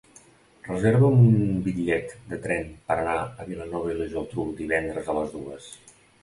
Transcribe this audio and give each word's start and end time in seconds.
Reserva'm 0.67 1.19
un 1.25 1.35
bitllet 1.67 2.15
de 2.31 2.39
tren 2.45 2.71
per 2.87 2.97
anar 3.03 3.19
a 3.21 3.47
Vilanova 3.51 3.93
i 3.93 3.99
la 4.01 4.09
Geltrú 4.15 4.47
divendres 4.63 5.13
a 5.15 5.17
les 5.21 5.31
dues. 5.37 5.71